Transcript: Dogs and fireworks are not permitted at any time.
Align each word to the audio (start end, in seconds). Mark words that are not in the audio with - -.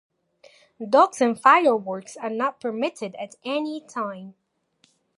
Dogs 0.89 1.21
and 1.21 1.39
fireworks 1.39 2.17
are 2.17 2.31
not 2.31 2.59
permitted 2.59 3.13
at 3.17 3.35
any 3.45 3.85
time. 3.87 4.33